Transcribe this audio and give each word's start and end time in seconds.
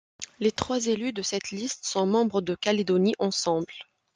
Les 0.39 0.51
trois 0.51 0.87
élus 0.87 1.13
de 1.13 1.21
cette 1.21 1.51
liste 1.51 1.85
sont 1.85 2.07
membres 2.07 2.41
de 2.41 2.55
Calédonie 2.55 3.13
ensemble. 3.19 3.71